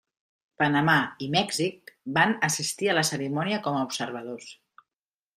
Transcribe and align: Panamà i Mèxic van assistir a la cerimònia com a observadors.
Panamà 0.61 0.93
i 1.25 1.25
Mèxic 1.35 1.91
van 2.15 2.33
assistir 2.47 2.89
a 2.93 2.95
la 2.99 3.03
cerimònia 3.09 3.59
com 3.67 3.77
a 3.77 3.83
observadors. 3.89 4.49